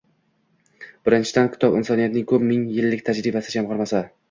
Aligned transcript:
Birinchidan, 1.09 1.51
kitob 1.57 1.77
insoniyatning 1.81 2.27
ko‘p 2.33 2.49
ming 2.49 2.65
yillik 2.79 3.07
tajribasi 3.13 3.57
jamg‘armasi; 3.61 4.05